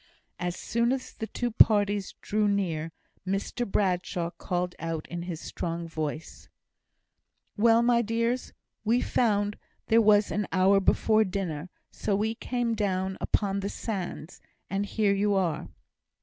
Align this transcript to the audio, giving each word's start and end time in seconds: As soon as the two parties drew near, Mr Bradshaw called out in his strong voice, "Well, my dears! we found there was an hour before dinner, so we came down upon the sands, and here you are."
As 0.39 0.55
soon 0.55 0.91
as 0.91 1.13
the 1.13 1.27
two 1.27 1.51
parties 1.51 2.15
drew 2.21 2.47
near, 2.47 2.91
Mr 3.23 3.71
Bradshaw 3.71 4.31
called 4.31 4.73
out 4.79 5.05
in 5.09 5.21
his 5.21 5.39
strong 5.39 5.87
voice, 5.87 6.49
"Well, 7.55 7.83
my 7.83 8.01
dears! 8.01 8.51
we 8.83 8.99
found 9.01 9.59
there 9.89 10.01
was 10.01 10.31
an 10.31 10.47
hour 10.51 10.79
before 10.79 11.23
dinner, 11.23 11.69
so 11.91 12.15
we 12.15 12.33
came 12.33 12.73
down 12.73 13.15
upon 13.21 13.59
the 13.59 13.69
sands, 13.69 14.41
and 14.71 14.87
here 14.87 15.13
you 15.13 15.35
are." 15.35 15.69